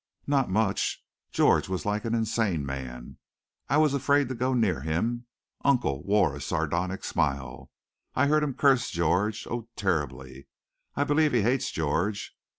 [0.25, 1.05] "Not much.
[1.31, 3.17] George was like an insane man.
[3.69, 5.27] I was afraid to go near him.
[5.63, 7.69] Uncle wore a sardonic smile.
[8.15, 10.47] I heard him curse George oh, terribly!
[10.95, 12.35] I believe he hates George.